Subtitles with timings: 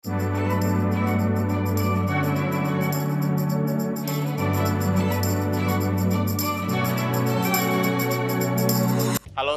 [0.00, 0.16] Halo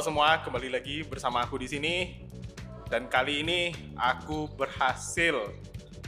[0.04, 2.28] semua, kembali lagi bersama aku di sini.
[2.92, 5.48] Dan kali ini aku berhasil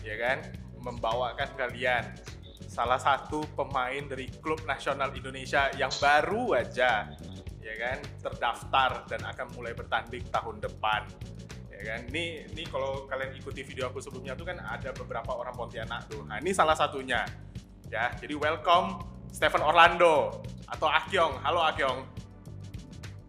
[0.04, 0.44] ya kan
[0.84, 2.04] membawakan kalian
[2.68, 7.08] salah satu pemain dari klub nasional Indonesia yang baru aja
[7.64, 11.08] ya kan terdaftar dan akan mulai bertanding tahun depan
[11.76, 12.00] ya kan?
[12.08, 16.22] Ini ini kalau kalian ikuti video aku sebelumnya tuh kan ada beberapa orang Pontianak tuh.
[16.22, 17.22] Nah ini salah satunya.
[17.86, 21.38] Ya jadi welcome Stephen Orlando atau Akyong.
[21.38, 22.00] Halo Akyong.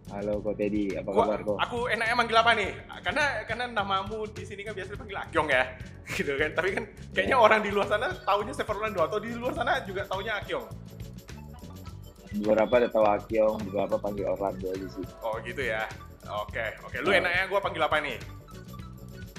[0.08, 1.54] Halo Ko Teddy, apa Gua- kabar Ko?
[1.60, 2.72] aku enaknya manggil apa nih?
[3.04, 5.64] Karena karena namamu di sini kan biasa dipanggil Akyong ya
[6.16, 6.50] gitu kan?
[6.56, 7.44] Tapi kan kayaknya Ya.
[7.44, 10.64] orang di luar sana taunya Stephen Orlando atau di luar sana juga taunya Akyong.
[12.40, 15.06] Beberapa ada tahu Akyong, beberapa panggil Orlando aja sih.
[15.20, 15.84] oh gitu ya
[16.30, 16.98] oke oke.
[17.04, 18.18] Lu enaknya gua panggil apa nih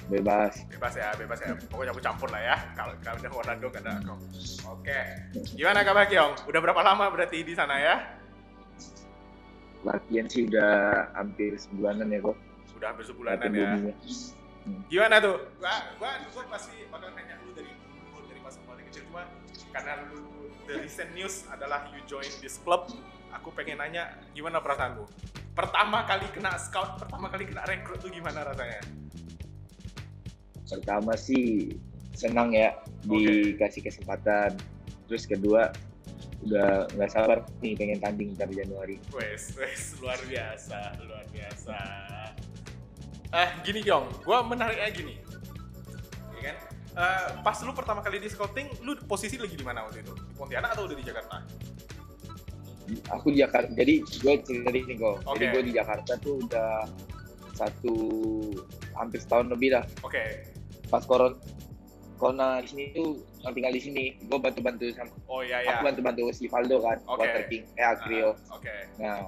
[0.08, 0.64] Bebas.
[0.72, 1.52] bebas ya bebas ya.
[1.68, 2.56] Pokoknya aku campur lah ya.
[2.72, 4.20] Kalau kalau ada Orlando gak ada Akyong
[4.64, 5.00] oke.
[5.52, 7.96] Gimana kabar Kyong udah berapa lama berarti di sana ya?
[9.84, 10.72] Latihan sih udah
[11.14, 12.32] hampir sebulanan ya Ko.
[12.72, 13.66] sudah hampir sebulanan Latihan ya.
[13.68, 13.94] boomingnya.
[14.88, 15.36] Gimana tuh?
[15.60, 19.02] Gua, gua, gua pasti bakal nanya lu dari dulu, dari pas paling kecil.
[19.12, 19.22] Cuma
[19.72, 20.24] karena lu
[20.64, 22.88] the recent news adalah you join this club,
[23.32, 25.04] aku pengen nanya gimana perasaanmu?
[25.58, 28.78] Pertama kali kena scout, pertama kali kena rekrut tuh gimana rasanya?
[30.70, 31.74] Pertama sih
[32.14, 34.54] senang ya dikasih kesempatan.
[35.10, 35.74] Terus kedua
[36.46, 39.02] udah nggak sabar nih pengen tanding ntar Januari.
[39.10, 41.78] Wes, wes luar biasa, luar biasa.
[43.34, 45.14] Eh, gini Kyong, gua menariknya gini.
[46.38, 46.56] Ya kan?
[47.02, 50.14] Eh, pas lu pertama kali di scouting, lu posisi lagi di mana waktu itu?
[50.14, 51.42] Di Pontianak atau udah di Jakarta?
[53.12, 55.16] Aku di Jakarta, jadi gue cerita di sini kok.
[55.24, 56.88] Jadi gue di Jakarta tuh udah
[57.52, 57.94] satu
[58.96, 59.84] hampir setahun lebih lah.
[60.06, 60.48] Oke.
[60.88, 61.36] Pas koron
[62.18, 65.78] corona di sini tuh yang tinggal di sini, gue bantu-bantu sama Oh iya ya.
[65.78, 67.20] aku bantu-bantu si Valdo kan, Oke.
[67.22, 68.34] Water King, eh Agrio.
[68.50, 68.74] Ah, Oke.
[68.98, 69.18] Nah,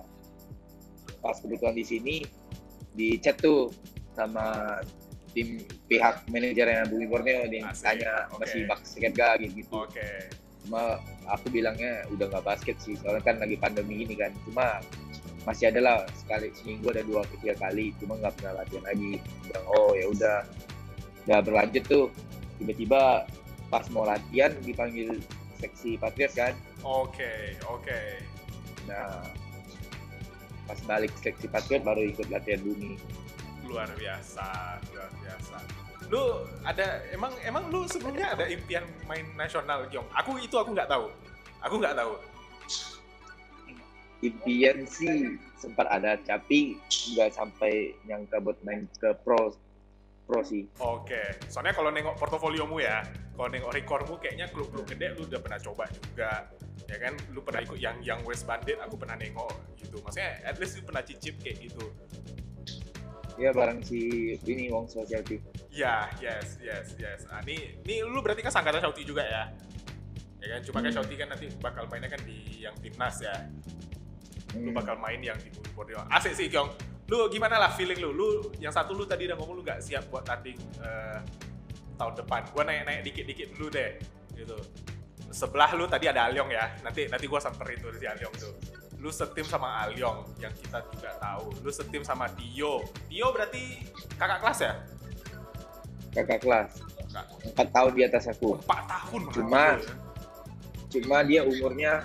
[1.23, 2.15] pas kebetulan di sini
[2.91, 3.71] di chat tuh
[4.19, 4.79] sama
[5.31, 8.43] tim pihak manajernya Bumi Borneo Asik, tanya oke.
[8.43, 9.71] masih basket gak gitu.
[9.71, 10.27] Oke.
[10.67, 14.33] Cuma aku bilangnya udah nggak basket sih, soalnya kan lagi pandemi ini kan.
[14.45, 14.81] Cuma
[15.49, 19.13] masih ada lah sekali seminggu ada dua tiga kali, cuma nggak pernah latihan lagi.
[19.49, 20.39] Bilang, oh ya udah,
[21.27, 22.07] udah berlanjut tuh.
[22.61, 23.25] Tiba-tiba
[23.73, 25.17] pas mau latihan dipanggil
[25.61, 26.53] seksi Patriots kan.
[26.85, 28.01] Oke, oke.
[28.85, 29.25] Nah,
[30.69, 33.01] pas balik seleksi Patriot baru ikut latihan bumi.
[33.65, 35.80] Luar biasa, luar biasa.
[36.11, 40.11] Lu ada emang emang lu sebelumnya ada impian main nasional, Gyong?
[40.19, 41.07] Aku itu aku nggak tahu.
[41.63, 42.13] Aku nggak tahu.
[44.21, 46.77] Impian sih sempat ada, tapi
[47.15, 49.55] nggak sampai yang buat main ke pro
[50.27, 50.67] pro sih.
[50.83, 51.39] Oke.
[51.47, 53.07] Soalnya kalau nengok portofoliomu ya,
[53.39, 56.51] kalau nengok recordmu kayaknya klub-klub gede lu udah pernah coba juga.
[56.91, 60.03] Ya kan, lu pernah ikut yang yang West Bandit, aku pernah nengok gitu.
[60.03, 61.87] Maksudnya at least lu pernah cicip kayak gitu.
[63.39, 65.39] Ya bareng si ini Wong Society.
[65.71, 67.31] Ya, yes, yes, yes.
[67.31, 69.47] Nah, ini, ini lu berarti kan sangkatan Shouty juga ya?
[70.43, 70.91] Ya kan, cuma kan.
[70.91, 73.35] Shouty kan nanti bakal mainnya kan di yang timnas ya.
[74.59, 74.75] Lu Hmm.
[74.75, 76.03] bakal main yang di Borneo.
[76.11, 76.75] Asik sih, Kyong.
[77.07, 78.11] Lu gimana lah feeling lu?
[78.11, 78.29] Lu
[78.59, 81.19] yang satu lu tadi udah ngomong lu gak siap buat tanding eh,
[81.95, 82.51] tahun depan.
[82.51, 83.95] Gua nanya-nanya dikit-dikit dulu deh,
[84.35, 84.59] gitu.
[85.31, 86.67] Sebelah lu tadi ada Alyong ya.
[86.83, 88.55] Nanti nanti gua samperin tuh si Alyong tuh.
[88.99, 91.63] Lu setim sama Alyong yang kita juga tahu.
[91.63, 92.83] Lu setim sama Dio.
[93.07, 93.87] Dio berarti
[94.19, 94.73] kakak kelas ya?
[96.15, 96.71] Kakak kelas.
[97.55, 98.59] Empat tahun di atas aku.
[98.63, 99.95] Empat tahun Cuma- ya.
[100.91, 102.03] Cuma dia umurnya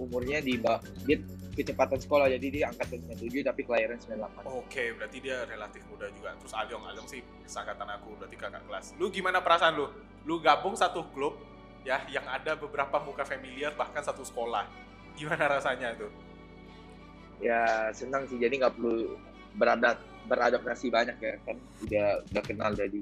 [0.00, 1.20] umurnya di bawah dia
[1.52, 4.46] kecepatan sekolah jadi dia angkatan 97 tapi kelahiran 98.
[4.46, 6.30] Oke, berarti dia relatif muda juga.
[6.38, 8.94] Terus Alyong, Alyong sih seangkatan aku, berarti kakak kelas.
[8.96, 9.90] Lu gimana perasaan lu?
[10.22, 11.34] Lu gabung satu klub
[11.82, 14.70] ya yang ada beberapa muka familiar bahkan satu sekolah.
[15.18, 16.14] Gimana rasanya tuh?
[17.42, 19.18] Ya senang sih jadi nggak perlu
[19.58, 21.56] beradat beradaptasi banyak ya kan
[21.88, 23.00] udah udah kenal jadi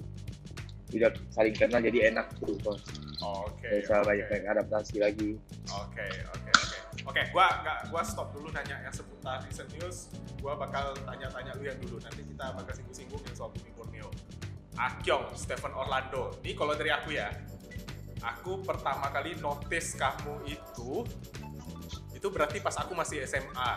[0.94, 2.78] udah saling kenal jadi enak tuh kok
[3.22, 3.64] Oke.
[3.64, 4.08] Nggak usah oke.
[4.12, 5.30] banyak banyak adaptasi lagi.
[5.72, 6.78] Oke, oke, oke.
[7.06, 10.12] Oke, gua nggak gua stop dulu nanya yang seputar recent news.
[10.42, 11.96] Gua bakal tanya-tanya lu yang dulu.
[12.02, 14.08] Nanti kita bakal singgung-singgung yang soal Bumi Borneo.
[14.76, 16.36] Akyong, Stephen Orlando.
[16.44, 17.32] Ini kalau dari aku ya.
[18.20, 21.04] Aku pertama kali notice kamu itu
[22.16, 23.70] itu berarti pas aku masih SMA.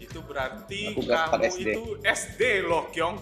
[0.00, 1.60] Itu berarti Aku kamu 4 SD.
[1.72, 3.16] itu SD loh, Kyong.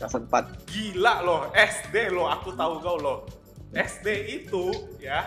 [0.00, 3.18] Kelas 4 Gila loh, SD loh, aku tahu kau loh.
[3.72, 4.08] SD
[4.42, 4.68] itu
[5.00, 5.24] ya,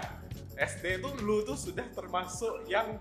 [0.53, 2.97] SD itu lu tuh sudah termasuk yang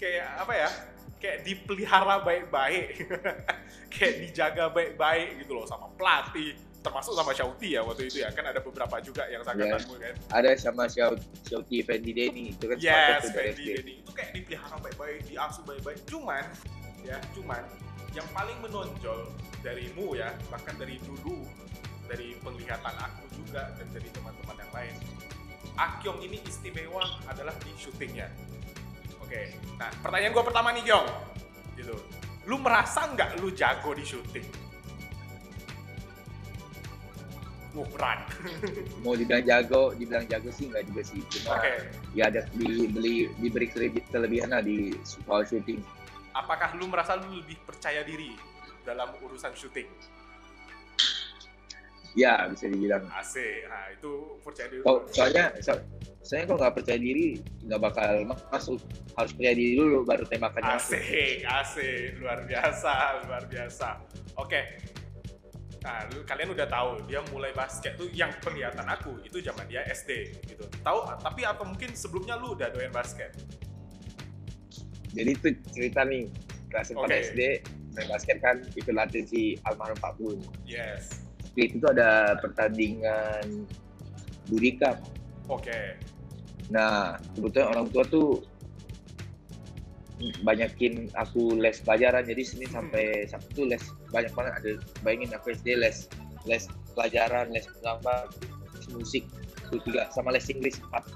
[0.00, 0.70] kayak apa ya?
[1.18, 3.10] Kayak dipelihara baik-baik.
[3.92, 8.46] kayak dijaga baik-baik gitu loh sama pelatih, termasuk sama Shauti ya waktu itu ya kan
[8.46, 13.34] ada beberapa juga yang sangkatanmu kan Ada sama Xiao Xiaoti Fendi Denny itu kan yes
[13.34, 13.64] Fendi.
[13.74, 16.44] Denny itu kayak dipelihara baik-baik diasuh baik-baik cuman
[17.04, 17.62] ya cuman
[18.16, 19.28] yang paling menonjol
[19.62, 21.44] darimu ya bahkan dari dulu
[22.08, 24.94] dari penglihatan aku juga dan dari teman-teman yang lain
[25.78, 28.26] Akyong ini istimewa adalah di syutingnya
[29.22, 29.42] oke
[29.78, 31.08] nah pertanyaan gua pertama nih Kyong
[31.78, 31.94] gitu
[32.48, 34.68] lu merasa nggak lu jago di syuting
[37.94, 38.20] berat.
[39.04, 41.20] Mau dibilang jago, dibilang jago sih nggak juga sih.
[41.30, 41.72] Cuma Oke.
[42.16, 45.78] ya ada dibeli diberi kelebi- kelebihan lah di soal syuting.
[46.38, 48.38] Apakah lu merasa lu lebih percaya diri
[48.86, 49.90] dalam urusan syuting?
[52.14, 53.10] Ya bisa dibilang.
[53.10, 53.66] Asik.
[53.66, 54.82] Nah, itu percaya diri.
[54.86, 55.74] Oh, soalnya so,
[56.22, 58.12] soalnya kalau nggak percaya diri nggak bakal
[58.54, 58.78] masuk.
[59.18, 60.78] Harus percaya diri dulu baru tembakannya.
[60.78, 62.94] Asik, asik, luar biasa,
[63.26, 63.88] luar biasa.
[64.38, 64.78] Oke,
[65.82, 69.82] nah lu, kalian udah tahu dia mulai basket tuh yang penglihatan aku itu zaman dia
[69.90, 70.64] SD gitu.
[70.86, 71.18] Tahu?
[71.18, 73.34] Tapi apa mungkin sebelumnya lu udah doyan basket?
[75.12, 76.28] Jadi itu cerita nih
[76.68, 77.16] kelas 4 Oke.
[77.32, 77.40] SD
[77.96, 80.38] main basket kan itu latih si almarhum Pak Bun.
[80.68, 81.24] Yes.
[81.52, 83.66] Waktu itu tuh ada pertandingan
[84.46, 85.02] Budi Cup.
[85.50, 85.98] Oke.
[86.68, 88.44] Nah, kebetulan orang tua tuh
[90.42, 94.70] banyakin aku les pelajaran jadi Senin sampai Sabtu tuh les banyak banget ada
[95.06, 96.10] bayangin aku SD les
[96.50, 96.66] les
[96.98, 98.26] pelajaran les gambar
[98.74, 99.24] les musik
[99.70, 101.04] itu tiga sama les Inggris empat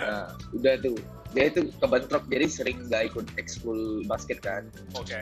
[0.00, 0.96] nah udah tuh
[1.34, 5.16] dia itu kebentrok jadi sering nggak ikut ekskul basket kan Oke.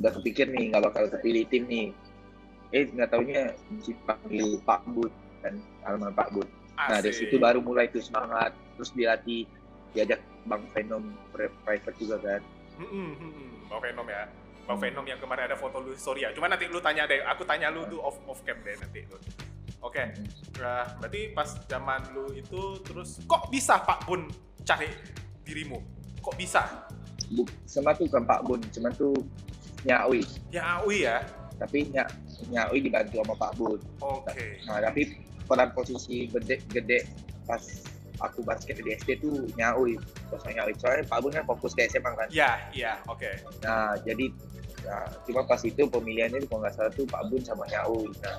[0.00, 1.88] udah kepikir nih nggak bakal kepilih tim nih
[2.70, 3.50] eh nggak taunya
[3.82, 5.12] dipanggil Pak Bud
[5.42, 6.48] kan almarhum Pak Bud
[6.88, 9.44] Nah dari situ baru mulai tuh semangat, terus dilatih,
[9.92, 12.40] diajak Bang Venom pri- private juga kan.
[12.80, 13.50] Hmm, hmm, hmm, hmm.
[13.68, 14.24] Bang Venom ya.
[14.64, 14.78] Bang.
[14.80, 16.32] Venom yang kemarin ada foto lu story ya.
[16.32, 19.18] Cuma nanti lu tanya deh, aku tanya lu tuh off off cam deh nanti lu.
[19.80, 20.12] Oke.
[20.60, 24.28] Nah, berarti pas zaman lu itu terus kok bisa Pak Bun
[24.62, 24.88] cari
[25.40, 25.80] dirimu?
[26.20, 26.62] Kok bisa?
[27.32, 29.14] Bu, sama tuh kan Pak Bun, cuman tuh
[29.86, 30.20] Nyawi,
[30.52, 31.24] Ya Awi ya.
[31.56, 32.04] tapi Nya,
[32.52, 33.80] Nyawi dibantu sama Pak Bun.
[34.04, 34.60] Oke.
[34.68, 35.16] Nah tapi
[35.48, 37.08] peran posisi gede, gede
[37.48, 37.64] pas
[38.20, 39.96] aku basket di SD tuh Nyawi,
[40.28, 40.72] posisi Nyawi.
[40.76, 42.28] Soalnya Pak Bun kan fokus ke SMA kan.
[42.28, 43.32] Ya, iya, oke.
[43.64, 44.28] Nah jadi,
[44.84, 48.12] nah, cuma pas itu pemilihannya kalau nggak salah tuh Pak Bun sama Nyawi.
[48.20, 48.36] Nah,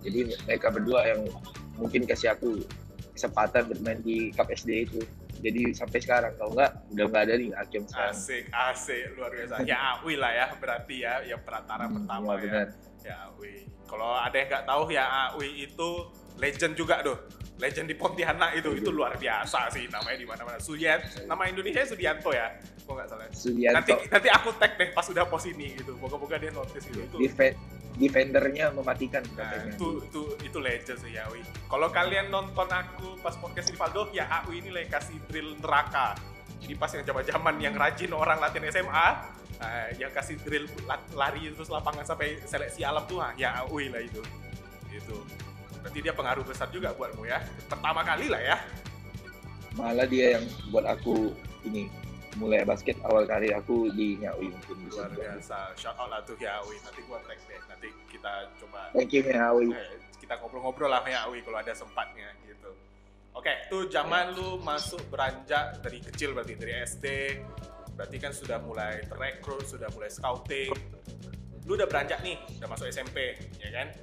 [0.00, 1.20] jadi mereka berdua yang
[1.76, 2.60] mungkin kasih aku
[3.12, 5.00] kesempatan bermain di Cup SD itu.
[5.40, 8.12] Jadi sampai sekarang kalau nggak udah nggak ada nih Akyong sekarang.
[8.12, 9.54] Asik, asik, luar biasa.
[9.64, 12.42] Ya Awi lah ya, berarti ya yang perantara Hmm, pertama iya, ya.
[12.44, 12.66] benar.
[13.00, 13.54] Ya Awi.
[13.88, 15.88] Kalau ada yang nggak tahu ya Awi itu
[16.36, 17.16] legend juga tuh.
[17.60, 20.56] Legend di Pontianak itu, itu luar biasa sih namanya di mana-mana.
[20.56, 23.28] Suyat, nama Indonesia Sudianto ya, kok nggak salah.
[23.28, 25.92] Nanti Sudianto nanti aku tag deh pas udah post ini gitu.
[26.00, 27.04] Moga-moga dia notice gitu.
[27.20, 27.44] Itu
[28.00, 29.76] defendernya mematikan Nah, katanya.
[29.76, 31.44] itu itu itu legend sih ya Awi.
[31.68, 36.16] Kalau kalian nonton aku pas podcast Rivaldo, ya Awi ini lagi kasih drill neraka.
[36.60, 39.08] Jadi pas yang zaman-zaman yang rajin orang latihan SMA,
[39.60, 43.92] nah, yang kasih drill la- lari terus lapangan sampai seleksi alam tuh, ah, ya Awi
[43.92, 44.24] lah itu.
[44.88, 45.20] Itu.
[45.80, 47.40] Berarti dia pengaruh besar juga buatmu ya.
[47.68, 48.56] Pertama kali lah ya.
[49.72, 51.32] Malah dia yang buat aku
[51.62, 51.86] ini
[52.38, 55.08] mulai basket awal karir aku di Nyawi mungkin bisa.
[55.08, 55.58] Luar biasa.
[55.74, 56.76] Shout out lah tuh ya Awi.
[56.84, 57.60] Nanti gua tag deh.
[57.66, 58.32] Nanti kita
[58.62, 59.74] coba Thank you Nyawi.
[59.74, 62.70] Eh, kita ngobrol-ngobrol lah ya Awi kalau ada sempatnya gitu.
[63.34, 67.06] Oke, tuh zaman lu masuk beranjak dari kecil berarti dari SD,
[67.94, 70.74] berarti kan sudah mulai terekrut, sudah mulai scouting.
[71.62, 73.94] Lu udah beranjak nih, udah masuk SMP, ya kan?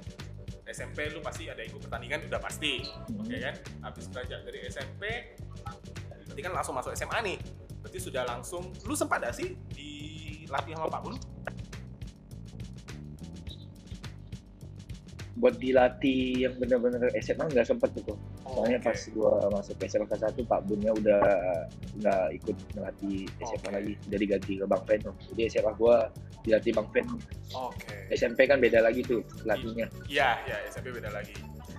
[0.68, 3.54] SMP lu pasti ada ikut pertandingan udah pasti, oke kan?
[3.84, 5.02] Habis beranjak dari SMP,
[6.24, 7.38] berarti kan langsung masuk SMA nih.
[7.88, 11.16] Berarti sudah langsung, lu sempat gak sih dilatih sama Pak Bun?
[15.40, 18.12] Buat dilatih yang benar-benar SMA nggak sempet tuh.
[18.44, 18.92] Soalnya Oke.
[18.92, 21.22] pas gua masuk SMA kelas 1 Pak Bunnya udah
[21.96, 23.72] nggak ikut melatih SMA Oke.
[23.72, 25.14] lagi, udah diganti ke Bang Venom.
[25.32, 26.12] Jadi SMA gua
[26.44, 27.16] dilatih Bang Venom.
[27.56, 28.12] Oke.
[28.12, 29.88] SMP kan beda lagi tuh pelatihnya.
[30.12, 31.32] Iya, ya SMP beda lagi.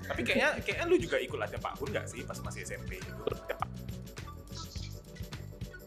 [0.10, 3.30] Tapi kayaknya kayaknya lu juga ikut latihan Pak Bun nggak sih pas masih SMP gitu?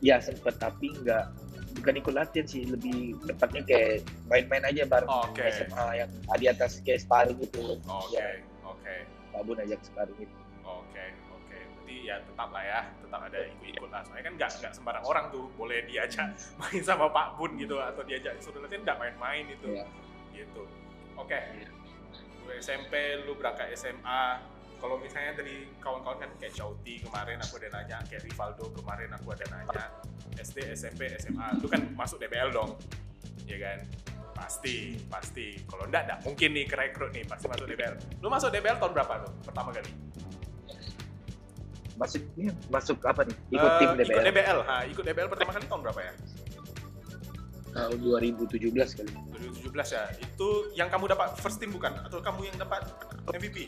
[0.03, 1.31] Ya sempet tapi nggak
[1.79, 5.47] bukan ikut latihan sih, lebih tepatnya kayak main-main aja bareng Oke.
[5.55, 7.79] SMA yang di atas kayak sparring gitu.
[7.87, 8.95] Oke, Ya, oke,
[9.33, 10.35] Pak Bun ajak sparring gitu.
[10.67, 11.57] oke, oke.
[11.57, 14.03] Berarti ya tetap lah ya, tetap ada ikut-ikut lah.
[14.05, 18.03] Soalnya kan nggak nggak sembarang orang tuh boleh diajak main sama Pak Bun gitu atau
[18.03, 19.71] diajak suruh latihan nggak main-main itu.
[19.71, 19.87] Iya.
[20.35, 20.63] Gitu.
[21.15, 21.39] Oke.
[22.43, 24.43] Lu SMP, lu berangkat SMA.
[24.83, 29.31] Kalau misalnya dari kawan-kawan kan kayak Chauti kemarin aku ada nanya, kayak Rivaldo kemarin aku
[29.31, 29.85] ada nanya,
[30.35, 32.75] SD, SMP, SMA, lu kan masuk DBL dong,
[33.47, 33.79] ya kan?
[34.35, 35.55] Pasti, pasti.
[35.71, 37.95] Kalau enggak, enggak mungkin nih kerekrut nih, pasti masuk DBL.
[38.19, 39.91] Lu masuk DBL tahun berapa lu pertama kali?
[41.95, 43.37] Maksudnya masuk apa nih?
[43.55, 46.13] Ikut tim Eh, Ikut DBL DBL, ha, ikut DBL pertama kali tahun berapa ya?
[47.73, 49.13] tahun 2017 kali.
[49.65, 50.05] 2017 ya.
[50.21, 51.89] Itu yang kamu dapat first team bukan?
[52.05, 52.85] Atau kamu yang dapat
[53.33, 53.65] MVP?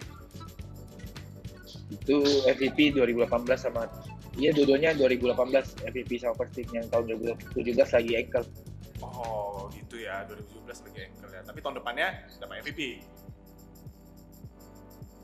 [1.94, 3.86] Itu MVP 2018 sama
[4.34, 7.06] Iya, dua-duanya 2018 MVP sama first team yang tahun
[7.54, 8.46] 2017 lagi ankle.
[8.98, 10.26] Oh, gitu ya.
[10.26, 11.42] 2017 lagi ankle ya.
[11.46, 12.08] Tapi tahun depannya
[12.42, 12.80] dapat MVP.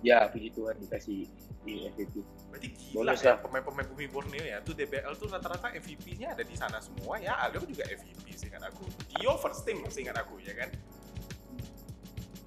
[0.06, 1.26] Ya, puji Tuhan dikasih
[1.66, 2.14] di MVP.
[2.54, 4.62] Berarti gila Bonus ya pemain-pemain bumi Borneo ya.
[4.62, 7.34] Tuh DBL tuh rata-rata MVP-nya ada di sana semua ya.
[7.46, 8.86] Alio juga MVP seingat aku.
[9.10, 10.70] Dio first team seingat aku ya kan.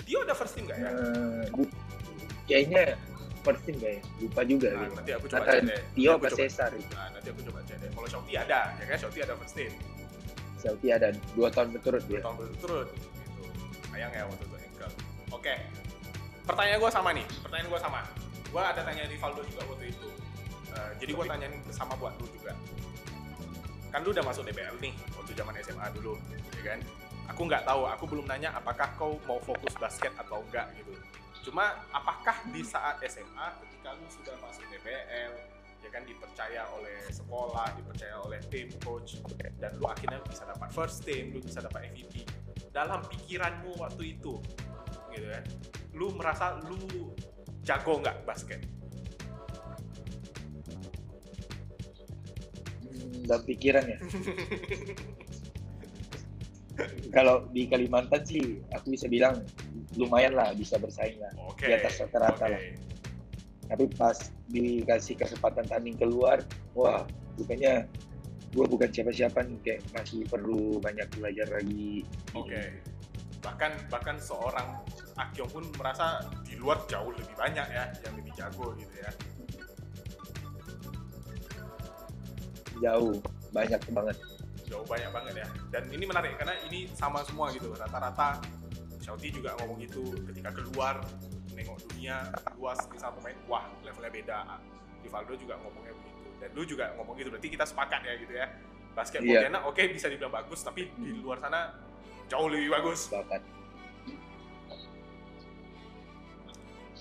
[0.07, 0.91] Dio ada first team nggak ya?
[1.51, 1.75] Bu-
[2.47, 2.99] kayaknya
[3.43, 4.69] first team kayak lupa juga.
[4.71, 4.95] Nah, gitu.
[4.97, 5.81] nanti aku coba Antara cek deh.
[5.93, 6.71] Tio apa Cesar.
[6.73, 7.89] Nah, nanti aku coba cek deh.
[7.91, 8.97] Kalau Shopee ada, ya kan?
[8.97, 9.71] Shopee ada first team.
[10.63, 12.21] Selti ada dua tahun berturut Dua dia.
[12.23, 13.09] tahun berturut gitu.
[13.91, 14.91] Sayang ya waktu itu ankle.
[15.35, 15.53] Oke.
[16.47, 17.25] Pertanyaan gue sama nih.
[17.43, 17.99] Pertanyaan gue sama.
[18.47, 20.07] Gue ada tanya Rivaldo juga waktu itu.
[20.73, 22.55] Eh, jadi gue tanyain sama buat lu juga.
[23.91, 26.17] Kan lu udah masuk DBL nih waktu zaman SMA dulu,
[26.57, 26.79] ya kan?
[27.29, 27.81] Aku nggak tahu.
[27.93, 30.95] Aku belum nanya apakah kau mau fokus basket atau enggak gitu.
[31.43, 35.31] Cuma apakah di saat SMA ketika lu sudah masuk DBL,
[35.83, 39.19] ya kan dipercaya oleh sekolah, dipercaya oleh tim coach,
[39.59, 42.23] dan lu akhirnya bisa dapat first team, lu bisa dapat MVP.
[42.71, 44.39] Dalam pikiranmu waktu itu,
[45.11, 45.43] gitu kan,
[45.91, 47.11] lu merasa lu
[47.67, 48.63] jago nggak basket?
[52.87, 53.99] Hmm, dalam pikiran ya.
[57.13, 59.45] Kalau di Kalimantan sih, aku bisa bilang
[59.93, 61.29] lumayan lah bisa bersaing lah.
[61.45, 61.69] Oke.
[61.69, 62.53] Di atas rata-rata oke.
[62.53, 62.61] lah.
[63.69, 64.17] Tapi pas
[64.49, 66.41] dikasih kesempatan tanding keluar,
[66.73, 67.05] wah,
[67.37, 67.85] bukannya
[68.53, 72.05] gue bukan siapa-siapa nih, kayak masih perlu banyak belajar lagi.
[72.33, 72.81] Oke.
[73.43, 74.81] Bahkan bahkan seorang
[75.13, 79.11] Akyong pun merasa di luar jauh lebih banyak ya yang lebih jago gitu ya.
[82.81, 83.21] Jauh,
[83.53, 84.17] banyak banget.
[84.73, 85.47] Jauh banyak banget ya.
[85.69, 87.69] Dan ini menarik karena ini sama semua gitu.
[87.77, 88.41] Rata-rata
[89.05, 90.01] Shouty juga ngomong gitu
[90.33, 91.05] ketika keluar
[91.53, 94.37] nengok dunia luas di sama pemain wah levelnya beda.
[95.05, 96.29] Rivaldo juga ngomongnya begitu.
[96.41, 97.29] Dan lu juga ngomong gitu.
[97.29, 98.47] Berarti kita sepakat ya gitu ya.
[98.97, 99.45] Basket Iya.
[99.45, 101.77] Pontianak oke bisa dibilang bagus tapi di luar sana
[102.25, 103.13] jauh lebih bagus.
[103.13, 103.41] Bahkan.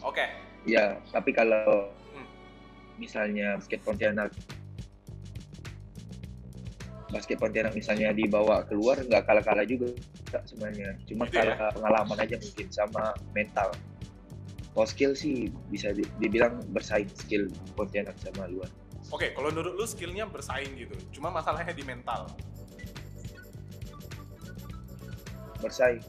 [0.03, 0.27] Oke.
[0.69, 2.27] Ya, tapi kalau Hmm.
[2.99, 4.35] misalnya basket Pontianak
[7.13, 9.93] basket Pontianak misalnya dibawa keluar nggak kalah-kalah juga
[10.43, 11.53] sebenarnya cuma Gitu ya?
[11.55, 13.69] kalah pengalaman aja mungkin sama mental
[14.73, 18.69] kalau skill sih bisa di- dibilang bersaing skill Pontianak sama luar
[19.11, 20.97] Oke, kalau menurut lu skillnya bersaing gitu.
[21.13, 22.25] Cuma masalahnya di mental.
[25.61, 26.01] bersaing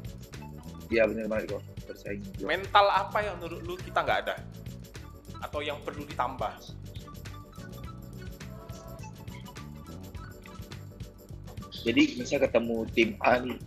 [0.88, 2.48] iya benar banget kok bersaing juga.
[2.48, 4.36] Mental apa yang menurut lu kita nggak ada?
[5.42, 6.54] Atau yang perlu ditambah?
[11.84, 13.60] Jadi misal ketemu tim A nih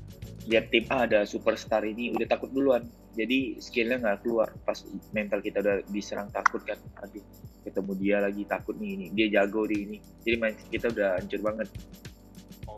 [0.47, 2.85] lihat tim A ada superstar ini udah takut duluan
[3.17, 4.77] jadi skillnya nggak keluar pas
[5.13, 7.23] mental kita udah diserang takut kan aduh
[7.65, 11.41] ketemu dia lagi takut nih ini dia jago di ini jadi main kita udah hancur
[11.43, 11.69] banget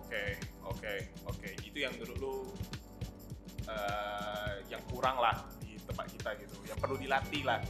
[0.09, 0.95] Oke, oke,
[1.29, 1.49] oke.
[1.69, 2.37] Itu yang menurut lu
[3.69, 6.57] eh, yang kurang lah di tempat kita gitu.
[6.65, 7.61] Yang perlu dilatih lah.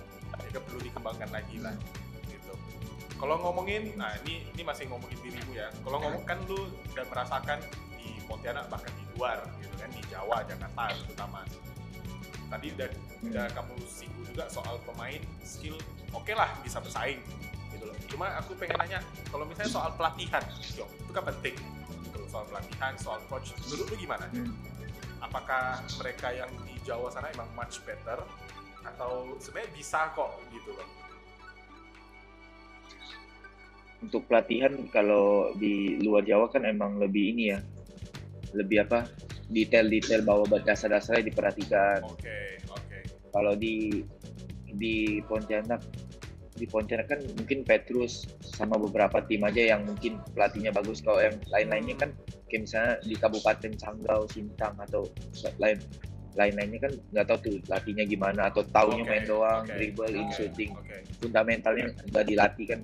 [0.54, 1.75] Yang perlu dikembangkan lagi lah.
[3.18, 5.66] Kalau ngomongin, nah ini ini masih ngomongin dirimu ya.
[5.82, 7.58] Kalau ngomong kan lu udah merasakan
[7.98, 11.42] di Pontianak bahkan di luar gitu kan di Jawa, Jakarta terutama.
[12.48, 12.88] Tadi udah,
[13.28, 15.76] udah kamu singgung juga soal pemain skill
[16.14, 17.18] oke lah bisa bersaing
[17.75, 17.96] gitu loh.
[18.06, 20.40] Cuma aku pengen nanya kalau misalnya soal pelatihan,
[20.78, 21.58] yo, itu kan penting
[22.06, 23.50] gitu loh, soal pelatihan, soal coach.
[23.66, 24.26] Menurut lu gimana?
[25.18, 28.22] Apakah mereka yang di Jawa sana emang much better
[28.87, 30.87] atau sebenarnya bisa kok gitu loh?
[33.99, 37.59] Untuk pelatihan kalau di luar Jawa kan emang lebih ini ya.
[38.55, 39.09] Lebih apa?
[39.49, 42.05] Detail-detail bahwa dasar-dasarnya diperhatikan.
[42.05, 42.99] Oke, oke.
[43.33, 44.05] kalau di
[44.69, 45.81] di Pontianak
[46.59, 51.00] di Pontianak kan mungkin Petrus sama beberapa tim aja yang mungkin pelatihnya bagus.
[51.00, 52.11] Kalau yang lain-lainnya kan
[52.50, 55.07] kayak misalnya di Kabupaten Sanggau, Sintang atau
[55.62, 55.78] lain
[56.38, 60.28] lain-lainnya kan nggak tahu tuh latihnya gimana atau taunya Oke, main doang oke, dribble in
[60.28, 60.71] oke, shooting.
[60.76, 60.97] Oke.
[61.19, 62.81] fundamentalnya nggak dilatih kan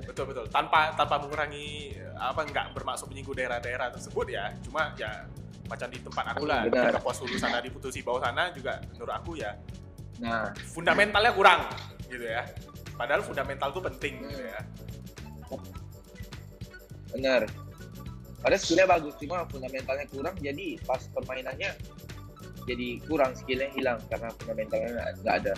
[0.00, 0.46] Betul betul.
[0.48, 4.48] Tanpa tanpa mengurangi apa nggak bermaksud menyinggung daerah-daerah tersebut ya.
[4.64, 5.28] Cuma ya
[5.70, 6.92] macam di tempat aku lah, di Benar.
[7.00, 9.56] Kapuas Hulu sana di Putusi bawah sana juga menurut aku ya
[10.20, 11.64] nah fundamentalnya kurang
[12.12, 12.44] gitu ya.
[12.92, 14.60] Padahal fundamental itu penting gitu ya.
[17.12, 17.44] benar
[18.40, 21.76] padahal skillnya bagus cuma fundamentalnya kurang jadi pas permainannya
[22.64, 24.88] jadi kurang skillnya hilang karena fundamentalnya
[25.20, 25.54] nggak- ada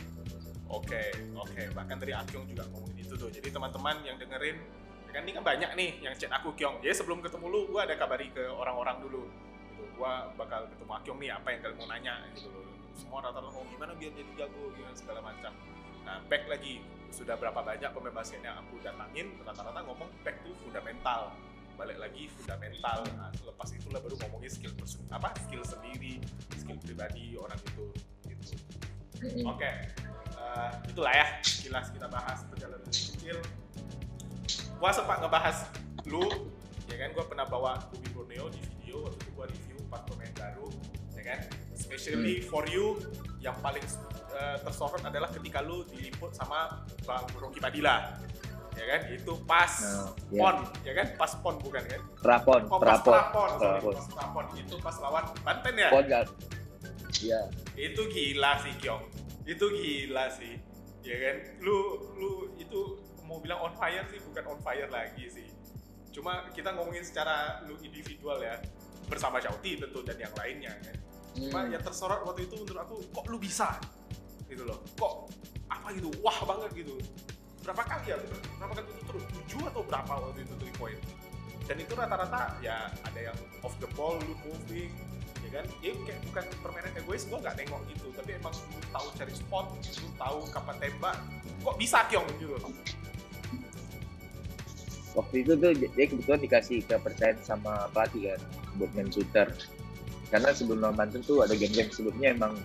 [0.75, 0.99] Oke,
[1.39, 1.71] oke.
[1.71, 2.94] Bahkan dari Akyong juga ngomongin
[3.25, 3.41] itu tuh.
[3.41, 4.57] Jadi teman-teman yang dengerin,
[5.09, 6.85] kan ini kan banyak nih yang chat aku Kyong.
[6.85, 9.25] Jadi sebelum ketemu lu, gua ada kabari ke orang-orang dulu.
[9.73, 9.83] Gitu.
[9.97, 12.53] Gua bakal ketemu Akyong nih, apa yang kalian mau nanya gitu.
[12.95, 15.53] Semua rata-rata mau gimana biar jadi jago, gimana segala macam.
[16.05, 20.55] Nah, back lagi sudah berapa banyak pemain basket yang aku datangin, rata-rata ngomong back tuh
[20.61, 21.33] fundamental.
[21.75, 23.03] Balik lagi fundamental.
[23.19, 24.71] Nah, lepas itulah baru ngomongin skill
[25.11, 26.23] apa skill sendiri,
[26.55, 27.91] skill pribadi orang itu
[28.31, 28.55] gitu.
[29.25, 29.71] Oke,
[30.37, 33.41] eh, itulah ya jelas kita bahas perjalanan kecil.
[34.77, 35.65] Gua sempat ngebahas
[36.05, 36.25] lu,
[36.87, 37.09] ya kan?
[37.17, 40.69] Gua pernah bawa Bobby Borneo di video waktu itu gua review 4 pemain baru,
[41.17, 41.39] ya kan?
[41.73, 43.01] Especially for you,
[43.41, 43.83] yang paling
[44.35, 48.21] eh, tersorot adalah ketika lu diliput sama Bang Rocky Padilla,
[48.77, 49.01] ya kan?
[49.09, 50.41] Itu pas Nah, ya.
[50.43, 51.07] pon, ya kan?
[51.17, 52.01] Pas pon bukan kan?
[52.21, 54.45] prapon Oh, pas prapon prapon, Prapon.
[54.59, 55.89] Itu pas lawan Banten ya?
[55.89, 56.05] pon
[57.23, 57.41] ya
[57.79, 59.01] itu gila sih Kyong
[59.45, 60.57] itu gila sih
[61.05, 61.37] ya kan?
[61.61, 61.77] Lu
[62.17, 62.81] lu itu
[63.25, 65.49] mau bilang on fire sih bukan on fire lagi sih.
[66.13, 68.61] Cuma kita ngomongin secara lu individual ya
[69.09, 70.97] bersama Shouty tentu dan yang lainnya kan?
[71.35, 71.73] Cuma Hmm.
[71.75, 73.77] yang tersorot waktu itu menurut aku kok lu bisa?
[74.49, 74.81] Gitu loh.
[74.97, 75.29] Kok
[75.69, 76.09] apa gitu?
[76.23, 76.95] Wah banget gitu.
[77.65, 78.17] Berapa kali ya?
[78.61, 79.25] Berapa kali itu terus?
[79.33, 81.01] Tujuh atau berapa waktu itu three point?
[81.65, 85.14] Dan itu rata-rata ya ada yang off the ball lu moving ya
[85.55, 85.65] kan?
[85.79, 88.07] Ya kayak bukan permainan egois gua nggak nengok gitu.
[88.19, 91.17] Tapi emang lu tahu cari spot lu tahu kapan tembak.
[91.63, 92.27] Kok bisa kyong?
[92.43, 92.59] Gitu
[95.15, 98.41] waktu itu tuh dia kebetulan dikasih kepercayaan sama pelatih kan
[98.77, 99.49] buat main shooter.
[100.29, 102.59] Karena sebelum lawan Banten tuh ada game-game sebelumnya emang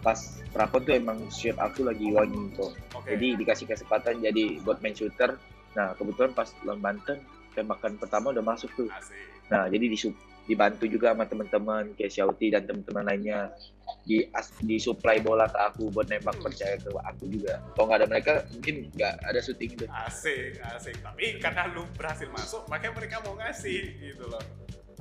[0.00, 2.72] pas prapon tuh emang shoot aku lagi wangi tuh.
[2.96, 3.12] Oke.
[3.14, 5.36] Jadi dikasih kesempatan jadi buat main shooter.
[5.76, 7.20] Nah kebetulan pas lawan Banten
[7.52, 8.88] tembakan pertama udah masuk tuh.
[8.88, 9.20] Asik.
[9.52, 13.54] Nah jadi disu- dibantu juga sama teman-teman kayak Shouty dan teman-teman lainnya
[14.02, 17.62] di as, disuplai bola ke aku buat nembak percaya ke aku juga.
[17.78, 20.96] Kalau nggak ada mereka mungkin nggak ada syuting itu asik asik.
[20.98, 24.42] Tapi karena lu berhasil masuk makanya mereka mau ngasih gitu loh.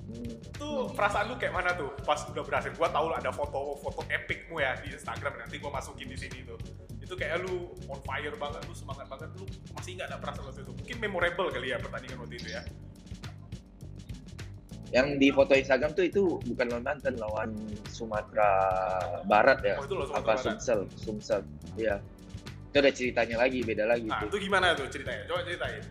[0.01, 0.33] Hmm.
[0.59, 1.93] tuh perasaan lu kayak mana tuh?
[2.03, 6.17] Pas udah berhasil gua tahu ada foto-foto epicmu ya di Instagram nanti gua masukin di
[6.19, 6.59] sini tuh.
[6.99, 10.61] Itu kayak lu on fire banget lu semangat banget lu masih nggak ada perasaan waktu
[10.67, 10.73] itu.
[10.75, 12.61] Mungkin memorable kali ya pertandingan waktu itu ya
[14.91, 17.49] yang di foto Instagram tuh itu bukan lawan Banten lawan
[17.87, 18.51] Sumatera
[19.23, 19.75] Barat ya.
[19.79, 20.43] Oh itu loh apa Sumatera Barat.
[20.43, 21.41] Sumsel Sumsel.
[21.79, 22.03] Ya
[22.71, 24.31] itu ada ceritanya lagi beda lagi nah tuh.
[24.31, 25.27] itu gimana tuh ceritanya?
[25.27, 25.83] Coba ceritain.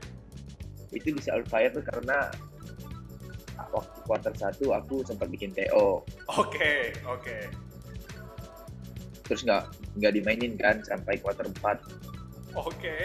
[0.92, 2.32] Itu bisa on fire tuh karena
[3.68, 6.00] waktu quarter satu aku sempat bikin TO
[6.40, 6.72] oke
[7.04, 7.38] oke.
[9.28, 9.62] Terus nggak
[10.00, 12.96] nggak dimainin kan sampai quarter 4 oke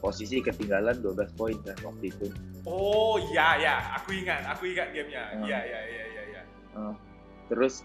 [0.00, 2.26] posisi ketinggalan 12 poin kan waktu itu.
[2.64, 5.36] Oh iya ya aku ingat aku ingat gamenya.
[5.36, 5.44] Hmm.
[5.44, 6.42] iya iya iya iya iya.
[6.72, 6.96] Uh,
[7.52, 7.84] terus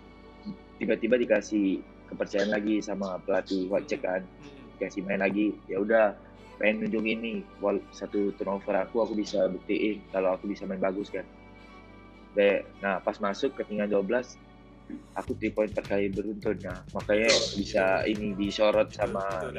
[0.79, 4.23] tiba-tiba dikasih kepercayaan lagi sama pelatih Wacek kan.
[4.23, 4.79] Hmm.
[4.79, 5.53] dikasih main lagi.
[5.67, 6.15] Ya udah
[6.55, 11.11] pengen nunjukin nih wal satu turnover aku aku bisa buktiin kalau aku bisa main bagus
[11.11, 11.27] kan.
[12.79, 14.39] Nah pas masuk ketinggalan 12
[15.17, 16.55] aku 3 point per kali beruntun.
[16.63, 19.51] Nah makanya bisa ini disorot sama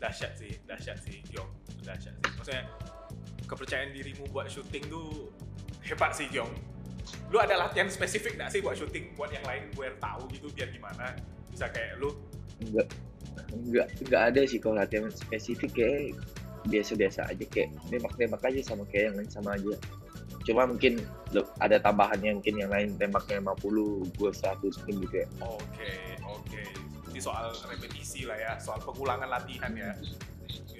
[0.00, 2.64] dahsyat sih dahsyat sih Gyong dahsyat sih maksudnya
[3.48, 5.32] kepercayaan dirimu buat syuting tuh
[5.82, 6.70] hebat sih Gyong
[7.30, 9.14] lu ada latihan spesifik nggak sih buat syuting?
[9.14, 11.14] Buat yang lain gue tahu gitu biar gimana?
[11.50, 12.14] Bisa kayak lu?
[12.62, 12.88] Enggak.
[13.50, 16.18] Enggak enggak ada sih kalau latihan spesifik kayak
[16.68, 19.74] biasa-biasa aja kayak nembak-nembak aja sama kayak yang lain sama aja.
[20.44, 21.02] Cuma mungkin
[21.60, 25.28] ada tambahannya mungkin yang lain tembaknya 50 gue 100 mungkin gitu ya.
[25.42, 25.92] Oke
[26.26, 26.62] oke.
[27.10, 29.90] Ini soal repetisi lah ya soal pengulangan latihan ya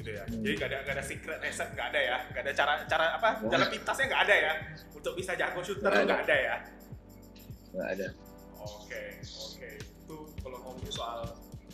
[0.01, 0.41] gitu ya Hmm.
[0.41, 3.29] jadi gak ada gak ada secret reset nggak ada ya gak ada cara cara apa
[3.39, 3.51] Wah.
[3.53, 4.53] jalan pintasnya nggak ada ya
[4.91, 6.37] untuk bisa jago shooter Nggak tuh ada.
[6.37, 6.57] ya
[7.71, 8.09] nggak ada
[8.61, 9.71] Oke, oke.
[10.05, 11.25] Itu kalau ngomongin soal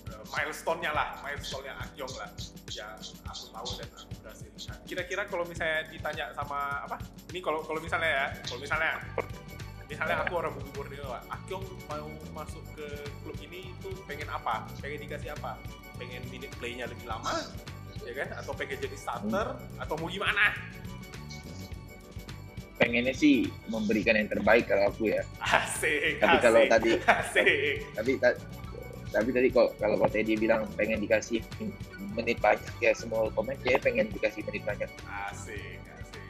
[0.07, 2.31] uh, milestone-nya lah, milestone-nya Akyong lah
[2.71, 2.95] yang
[3.27, 4.51] aku tahu dan aku berhasil.
[4.71, 7.03] Nah, kira-kira kalau misalnya ditanya sama apa?
[7.35, 9.03] Ini kalau kalau misalnya ya, kalau misalnya
[9.91, 12.07] misalnya aku orang Bumi Borneo, Akyong mau
[12.39, 12.87] masuk ke
[13.27, 14.63] klub ini tuh pengen apa?
[14.79, 15.59] Pengen dikasih apa?
[15.99, 17.35] Pengen minute play-nya lebih lama?
[18.07, 18.29] Ya kan?
[18.39, 19.47] Atau pengen jadi starter?
[19.77, 20.55] Atau mau gimana?
[22.77, 27.77] pengennya sih memberikan yang terbaik kalau aku ya Asik, tapi asik, kalau tadi asik.
[27.97, 28.39] tapi ta-
[29.09, 31.41] tapi tadi kok kalau katanya dia bilang pengen dikasih
[32.13, 34.93] menit banyak ya semua komen dia pengen dikasih menit banyak
[35.25, 36.21] Asik, asik.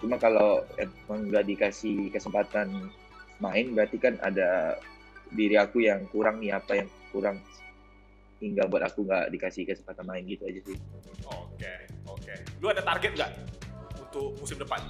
[0.00, 2.88] cuma kalau emang nggak dikasih kesempatan
[3.36, 4.80] main berarti kan ada
[5.28, 7.36] diri aku yang kurang nih apa yang kurang
[8.38, 10.78] hingga buat aku nggak dikasih kesempatan main gitu aja sih
[11.28, 11.72] Oke,
[12.06, 12.34] oke.
[12.58, 13.30] Lu ada target nggak
[14.00, 14.80] untuk musim depan?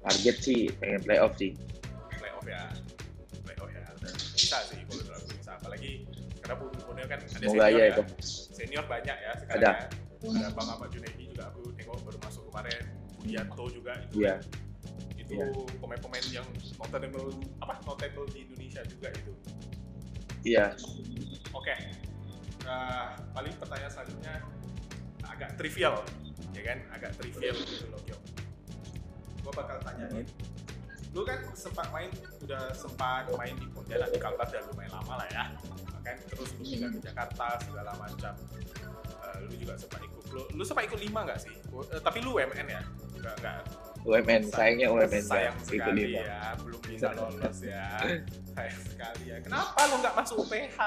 [0.00, 1.52] target sih pengen playoff sih
[2.14, 2.62] Playoff ya.
[3.42, 3.82] Playoff ya.
[4.32, 5.92] bisa sih kalau menurut aku bisa apalagi
[6.38, 8.02] karena Borneo kan ada Semoga senior ya itu.
[8.48, 9.70] senior banyak ya sekarang Ada.
[9.70, 10.38] ya.
[10.38, 12.82] ada Bang Ahmad Junaidi juga aku tengok baru masuk kemarin
[13.14, 14.34] Budianto juga itu Iya.
[15.18, 15.46] itu Iya.
[15.76, 16.46] pemain-pemain yang
[16.78, 17.28] notable
[17.60, 19.32] apa notable di Indonesia juga itu
[20.40, 20.72] Iya.
[21.58, 21.74] Oke.
[22.62, 24.34] Nah, paling pertanyaan selanjutnya
[25.26, 25.94] agak trivial,
[26.54, 26.78] ya kan?
[26.94, 28.16] Agak trivial gitu loh, Kyo.
[29.42, 30.26] Gua bakal tanyain.
[31.16, 32.12] Lu kan sempat main,
[32.44, 35.44] udah sempat main di Pontianak di Kalbar udah lumayan lama lah ya.
[36.04, 38.32] Kan terus lu pindah ke Jakarta segala macam.
[39.18, 41.54] Eh, lu juga sempat ikut lu, lu sempat ikut lima nggak sih?
[41.56, 42.82] Eh, tapi lu UMN ya?
[43.18, 43.60] Enggak, enggak.
[44.06, 45.64] UMN, sayangnya UMN sayang Bang.
[45.64, 47.88] Itu sekali ya, belum bisa lolos ya.
[48.54, 49.36] sayang sekali ya.
[49.42, 50.78] Kenapa lu nggak masuk UPH?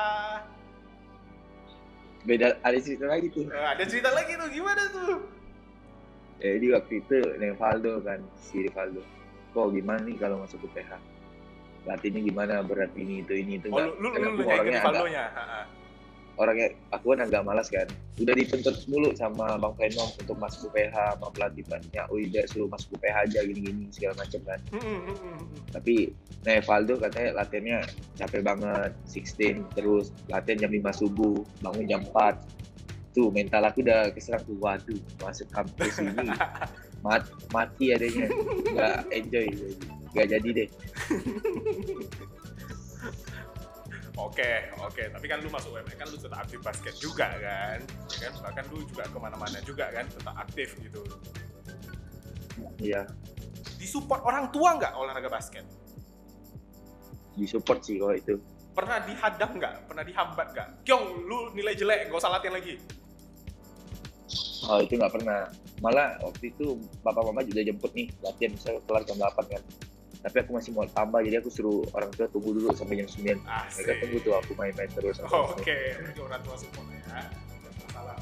[2.21, 3.49] Beda ada cerita lagi tuh.
[3.49, 5.25] Eh, ada cerita lagi tuh gimana tuh?
[6.41, 9.01] Jadi waktu itu Nevaldo kan, si Rivaldo.
[9.53, 10.97] Kok gimana nih kalau masuk ke PH?
[11.85, 13.97] Latihnya gimana berat ini itu ini itu Oh, enggak.
[13.97, 15.05] lu lu lu orangnya agak.
[15.33, 15.61] Ha-ha.
[16.41, 17.85] Orangnya aku kan agak malas kan.
[18.17, 21.63] Udah dituntut mulu sama Bang Venom untuk masuk ke PH, sama pelatih.
[22.09, 24.59] Oh udah suruh masuk ke PH aja gini-gini segala macam kan.
[24.73, 25.39] Hmm, hmm, hmm.
[25.69, 25.95] Tapi
[26.41, 27.79] Nevaldo katanya latihannya
[28.17, 32.33] capek banget, 16 terus latihan jam 5 subuh, bangun jam 4.
[33.13, 36.31] Tuh mental aku udah keserang tuh, waduh masuk kampus ini
[37.05, 38.29] mat, mati adanya,
[38.71, 39.47] nggak enjoy,
[40.17, 40.69] nggak jadi deh.
[44.19, 45.03] Oke, oke.
[45.07, 47.79] Tapi kan lu masuk UMN kan lu tetap aktif basket juga kan,
[48.11, 48.33] Ya kan?
[48.43, 50.99] Bahkan lu juga ke mana-mana juga kan, tetap aktif gitu.
[52.81, 53.07] Iya,
[53.81, 55.65] Disupport orang tua nggak olahraga basket?
[57.31, 58.35] disupport sih kalau itu.
[58.75, 59.73] Pernah dihadang nggak?
[59.87, 60.67] Pernah dihambat nggak?
[60.83, 62.75] Kyong, lu nilai jelek, nggak usah latihan lagi.
[64.67, 65.47] Oh itu nggak pernah.
[65.81, 69.63] Malah waktu itu bapak mama juga jemput nih latihan misalnya kelar jam 8 kan.
[70.21, 73.41] Tapi aku masih mau tambah jadi aku suruh orang tua tunggu dulu sampai jam 9.
[73.41, 73.81] Asik.
[73.81, 75.17] Mereka tunggu tuh aku main-main terus.
[75.25, 77.25] Oh, Oke, berarti orang tua support ya.
[77.89, 78.15] Masalah.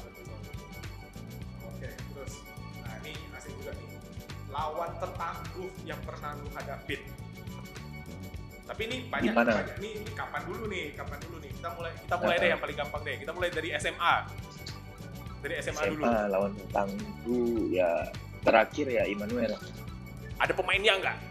[1.68, 2.32] Oke, terus.
[2.80, 3.88] Nah ini asik juga nih.
[4.48, 7.00] Lawan tertangguh yang pernah lu hadapin.
[8.64, 9.76] Tapi ini banyak, banyak.
[9.82, 10.84] Ini, ini kapan dulu nih?
[10.96, 11.50] Kapan dulu nih?
[11.52, 12.40] Kita mulai kita mulai Kapan?
[12.40, 13.16] deh yang paling gampang deh.
[13.20, 14.14] Kita mulai dari SMA.
[15.40, 16.04] Dari SMA, dulu.
[16.06, 18.08] SMA lawan tangguh ya
[18.40, 19.52] terakhir ya Immanuel.
[20.40, 21.29] Ada pemainnya nggak?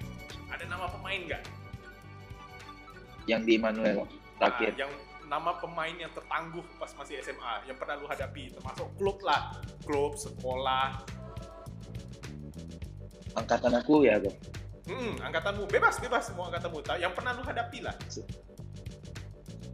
[0.59, 1.43] Ada nama pemain nggak?
[3.31, 4.03] Yang di Immanuel
[4.35, 4.75] terakhir.
[4.75, 4.91] Nah, yang
[5.31, 9.53] nama pemain yang tertangguh pas masih SMA yang pernah lu hadapi termasuk klub lah
[9.85, 11.05] klub sekolah
[13.37, 14.33] Angkatan aku ya bro.
[14.89, 17.93] Hmm, angkatanmu bebas bebas semua angkatanmu Ta- yang pernah lu hadapi lah.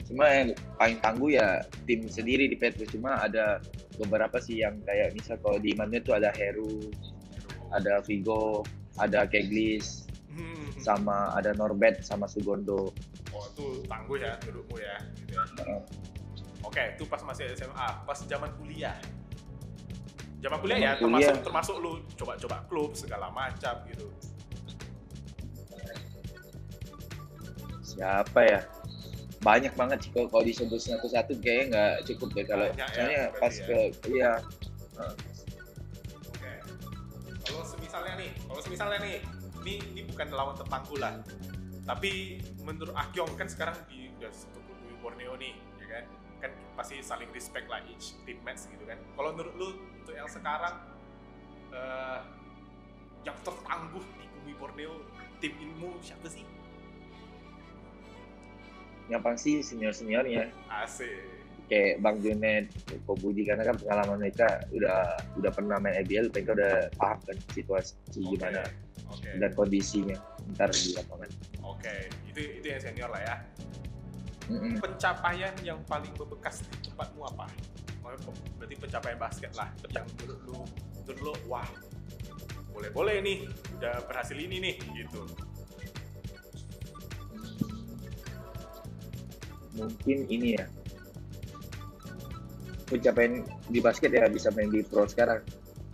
[0.05, 2.91] Cuma yang paling tangguh ya tim sendiri di Petrus.
[2.91, 3.63] Cuma ada
[3.95, 6.91] beberapa sih yang kayak misal kalau di Immanuel tuh ada Heru,
[7.71, 8.67] ada Vigo,
[8.99, 10.04] ada Keglis,
[10.85, 12.93] sama ada Norbert sama Sugondo.
[13.33, 14.95] oh itu tangguh ya menurutmu ya.
[15.17, 15.43] Gitu ya.
[16.61, 18.93] Oke, itu pas masih SMA, pas zaman kuliah.
[20.39, 21.33] Zaman kuliah ya, Zaman kuliah.
[21.33, 24.07] termasuk termasuk lu coba-coba klub segala macam gitu.
[27.81, 28.59] Siapa ya?
[29.41, 33.53] Banyak banget sih kalau disebut satu-satu kayaknya nggak cukup deh kalau Banyak ya, soalnya pas
[33.53, 33.65] ya.
[33.65, 33.77] ke
[34.09, 34.31] iya
[36.25, 36.51] Oke.
[37.45, 39.15] Kalau semisalnya nih, kalau semisalnya nih,
[39.65, 40.53] ini ini bukan lawan
[41.01, 41.17] lah.
[41.89, 46.03] Tapi menurut Akyong kan sekarang di udah di Borneo nih, ya kan?
[46.45, 49.01] Kan pasti saling respect lah each team match gitu kan.
[49.17, 49.69] Kalau menurut lu
[50.05, 50.77] untuk yang sekarang
[51.73, 52.21] eh
[53.25, 54.93] yang tertangguh di bumi Borneo
[55.41, 56.45] tim ilmu siapa sih?
[59.05, 61.13] yang pasti senior seniornya Asik.
[61.69, 62.69] kayak Bang Junet,
[63.05, 67.37] Ko Budi karena kan pengalaman mereka udah udah pernah main IBL, mereka udah paham kan
[67.53, 68.33] situasi Oke.
[68.33, 68.65] gimana
[69.15, 69.31] Oke.
[69.39, 70.17] dan kondisinya
[70.55, 71.29] ntar di lapangan.
[71.63, 71.95] Oke,
[72.29, 73.35] itu itu yang senior lah ya.
[74.45, 74.77] Mm-mm.
[74.77, 77.49] Pencapaian yang paling membekas di tempatmu apa?
[78.61, 80.57] Berarti pencapaian basket lah yang menurut lu,
[81.01, 81.65] menurut lu wah
[82.75, 83.37] boleh boleh nih
[83.79, 85.25] udah berhasil ini nih gitu.
[89.75, 90.65] Mungkin ini ya
[92.85, 95.41] pencapaian di basket ya bisa main di pro sekarang.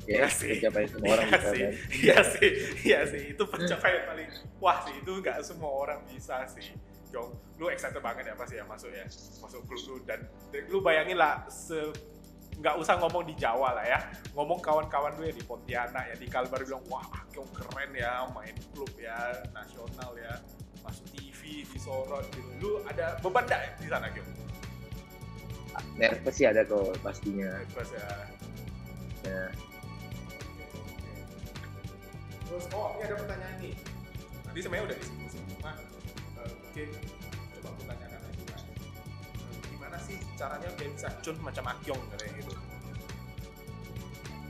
[0.09, 0.49] Iya Ya, sih.
[0.57, 1.73] pencapaian semua orang bisa sih, main.
[1.93, 2.49] iya sih,
[2.81, 3.21] iya sih.
[3.37, 6.73] Itu pencapaian paling wah sih itu nggak semua orang bisa sih.
[7.11, 7.27] Jong,
[7.59, 9.03] lu excited banget ya pasti ya masuk ya,
[9.43, 11.75] masuk klub lu dan, dan lu bayangin lah se
[12.55, 13.99] nggak usah ngomong di Jawa lah ya,
[14.31, 18.55] ngomong kawan-kawan lu ya di Pontianak ya di Kalbar bilang wah Kyong keren ya main
[18.71, 19.17] klub ya
[19.51, 20.39] nasional ya
[20.81, 22.47] masuk TV disorot gitu.
[22.63, 24.29] Lu ada beban nggak di sana Kyong?
[25.99, 27.59] Nervous sih ada kok pastinya.
[27.59, 28.07] Ya.
[29.27, 29.43] Ya.
[32.51, 33.75] Terus, oh ini ada pertanyaan nih.
[34.43, 35.71] Tadi sebenarnya udah disebut cuma
[36.43, 36.87] eh, mungkin
[37.55, 38.19] coba aku tanyakan
[40.01, 42.53] sih caranya biar bisa cun macam Akyong kayak gitu.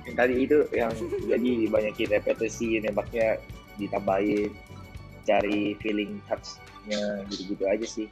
[0.07, 0.91] Yang tadi itu yang
[1.29, 3.37] jadi banyakin repetisi nembaknya
[3.77, 4.49] ditambahin
[5.21, 8.07] cari feeling touch-nya gitu-gitu aja sih.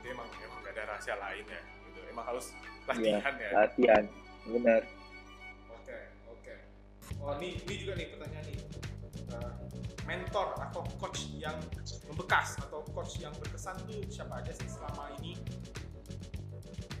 [0.00, 2.00] Itu emang emang gak ada rahasia lain ya gitu.
[2.08, 2.46] Emang harus
[2.86, 3.48] Iya, latihan ya.
[3.52, 4.04] latihan.
[4.46, 4.82] Bener
[5.74, 5.98] oke
[6.32, 6.54] oke.
[7.18, 8.85] Oh ini ini juga nih pertanyaan nih
[10.06, 11.58] mentor atau coach yang
[12.06, 15.34] membekas atau coach yang berkesan tuh siapa aja sih selama ini?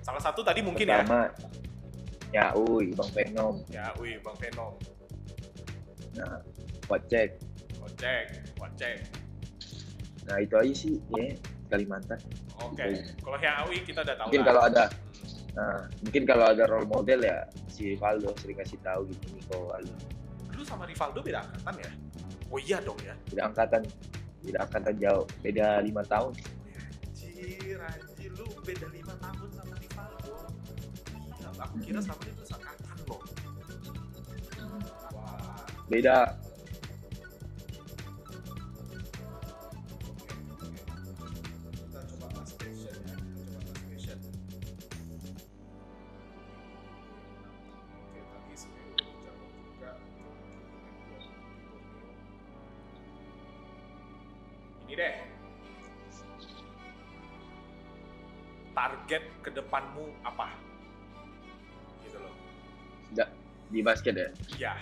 [0.02, 1.02] Salah satu tadi mungkin ya.
[1.06, 1.30] Pertama
[2.34, 4.72] ya uy bang Venom ya wih bang Venom
[6.18, 6.36] nah
[6.90, 7.38] Wacek
[7.80, 8.26] Ojek
[8.58, 8.96] Ojek
[10.26, 11.32] nah itu aja sih ya
[11.66, 12.18] Kalimantan.
[12.62, 13.10] Oke Gitu.
[13.26, 14.48] kalau yang Awi kita udah tahu mungkin lah.
[14.50, 14.84] kalau ada
[15.56, 17.38] nah mungkin kalau ada role model ya
[17.70, 19.94] si Valdo sering kasih tahu gitu Nico Valdo
[20.52, 21.90] dulu sama Rivaldo beda angkatan ya
[22.50, 23.14] oh iya dong ya.
[23.30, 23.82] Beda angkatan.
[24.42, 25.26] Beda angkatan jauh.
[25.42, 26.32] Beda lima tahun.
[26.36, 28.30] Anjir anjir.
[28.36, 30.36] Lu beda lima tahun sama Rivaldo
[31.56, 33.20] aku kira sama dia tuh angkatan loh
[35.14, 35.64] wah.
[35.88, 36.16] Beda
[63.76, 64.28] di basket ya?
[64.56, 64.72] Iya.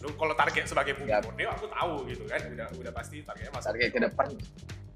[0.00, 1.20] Lu kalau target sebagai bumi Ya.
[1.20, 2.40] Borneo aku tahu gitu kan.
[2.48, 4.28] Udah udah pasti targetnya masuk target ke depan.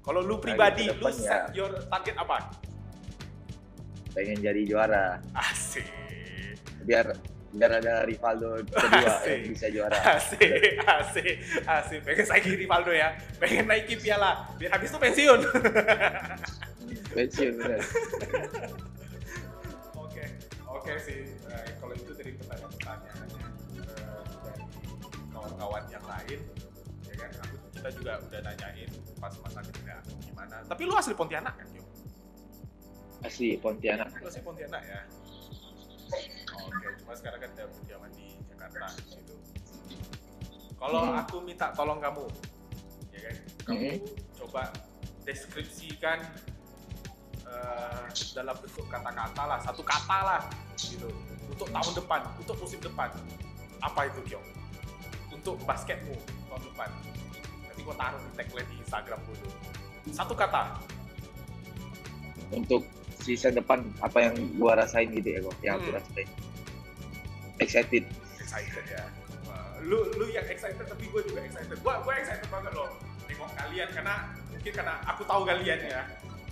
[0.01, 1.61] Kalau lu pribadi ke lu depan set ya.
[1.61, 2.37] your target apa?
[4.17, 5.21] Pengen jadi juara.
[5.37, 5.85] Asik.
[6.85, 7.13] Biar
[7.51, 9.27] biar ada Rivaldo kedua Asik.
[9.27, 9.97] yang bisa juara.
[10.17, 11.35] Asik asik
[11.67, 11.99] asik.
[12.01, 13.09] Pengen lagi Rivaldo ya.
[13.37, 14.49] Pengen naikin piala.
[14.57, 15.39] Biar habis itu pensiun.
[17.11, 17.81] Pensiun bener.
[19.99, 20.23] Oke
[20.65, 21.27] oke sih.
[21.27, 22.11] Eh, kalau itu
[25.61, 26.39] kawan-kawan yang lain
[27.05, 27.29] ya kan?
[27.45, 28.89] Aku kita juga udah nanyain
[29.21, 29.95] pas masa kerja
[30.25, 30.55] gimana.
[30.65, 31.83] Tapi lu asli Pontianak kan Yo?
[33.21, 34.09] asli Pontianak.
[34.17, 35.01] Lu asli Pontianak ya?
[36.65, 37.67] Oke cuma sekarang kan udah
[38.17, 39.35] di Jakarta gitu
[40.81, 41.21] kalau Hmm.
[41.21, 42.25] aku minta tolong kamu
[43.13, 43.35] ya kan?
[43.69, 43.89] Kamu
[44.41, 44.73] coba
[45.21, 46.25] deskripsikan
[47.45, 50.41] eh, dalam bentuk kata-kata lah satu kata lah
[50.81, 51.05] gitu.
[51.53, 53.13] Untuk tahun depan untuk musim depan.
[53.81, 54.60] Apa itu Kyong
[55.41, 56.13] untuk basketmu
[56.53, 56.89] tahun depan.
[57.65, 59.49] Nanti gua taruh di tagline di Instagram dulu
[60.13, 60.81] satu kata.
[62.53, 62.85] Untuk
[63.21, 65.97] season depan apa yang gua rasain gitu ya kok yang aku Hmm.
[65.97, 66.27] rasain.
[67.61, 68.03] Excited.
[68.41, 69.03] Excited ya.
[69.81, 71.77] Lu lu yang excited tapi gue juga excited.
[71.81, 72.89] Gue gue excited banget loh.
[73.25, 74.15] Nengok kalian karena
[74.49, 76.01] mungkin karena aku tahu kalian ya.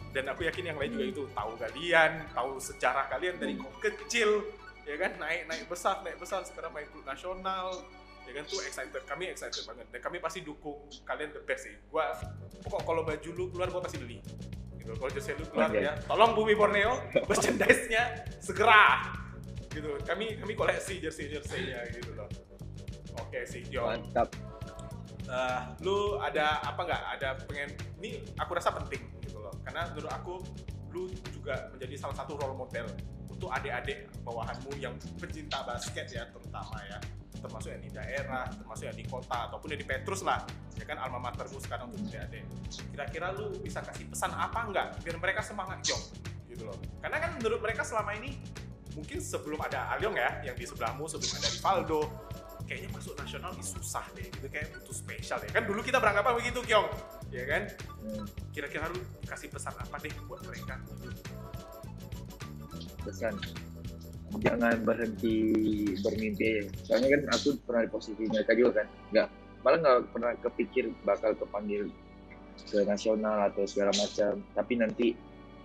[0.10, 4.42] Dan aku yakin yang lain juga itu tahu kalian tahu sejarah kalian dari kok kecil
[4.86, 5.14] ya kan?
[5.22, 7.86] Naik naik besar naik besar sekarang main klub nasional
[8.30, 9.86] ya kan tuh excited kami excited banget.
[9.90, 11.76] Dan kami pasti dukung kalian the best sih.
[11.90, 12.14] Gua
[12.62, 14.22] pokok kalau baju lu keluar gua pasti beli.
[14.78, 14.94] Gitu.
[14.94, 15.82] Kalau jersey lu keluar Oke.
[15.82, 18.04] ya tolong Bumi Borneo merchandise-nya
[18.38, 19.10] segera.
[19.74, 19.98] Gitu.
[20.06, 22.30] Kami kami koleksi jersey jerseynya gitu loh.
[23.18, 24.30] Oke sih Jo mantap.
[25.30, 27.02] Eh, lu ada apa nggak?
[27.18, 27.70] Ada pengen
[28.02, 29.54] ini aku rasa penting gitu loh.
[29.66, 30.42] Karena menurut aku
[30.94, 32.90] lu juga menjadi salah satu role model
[33.30, 36.98] untuk adik-adik bawahanmu yang pecinta basket ya terutama ya
[37.38, 40.42] termasuk yang di daerah termasuk yang di kota ataupun yang di Petrus lah.
[40.76, 42.44] Ya kan alma matermu sekarang untuk adik-adik
[42.96, 46.04] kira-kira lu bisa kasih pesan apa nggak biar mereka semangat Jong?
[46.50, 46.76] Gitu loh.
[47.00, 48.40] Karena kan menurut mereka selama ini
[48.98, 52.02] mungkin sebelum ada Alyong ya yang di sebelahmu sebelum ada Rivaldo
[52.70, 54.46] kayaknya masuk nasional ini susah deh gitu.
[54.50, 55.50] Kayak butuh spesial ya.
[55.50, 56.90] Kan dulu kita beranggapan begitu Kyong.
[57.34, 57.64] Ya kan?
[58.54, 60.78] Kira-kira lu kasih pesan apa deh buat mereka?
[63.06, 63.34] Pesan
[64.38, 65.38] jangan berhenti
[66.06, 66.70] bermimpi.
[66.86, 68.88] Soalnya kan aku pernah di posisi mereka juga kan.
[69.12, 69.28] Nggak
[69.66, 71.90] malah nggak pernah kepikir bakal kepanggil
[72.70, 74.40] ke nasional atau segala macam.
[74.54, 75.08] Tapi nanti